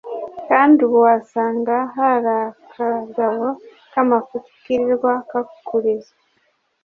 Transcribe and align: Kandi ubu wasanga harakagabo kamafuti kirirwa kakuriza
Kandi 0.49 0.77
ubu 0.87 0.97
wasanga 1.07 1.75
harakagabo 1.95 3.47
kamafuti 3.91 4.49
kirirwa 4.63 5.13
kakuriza 5.29 6.13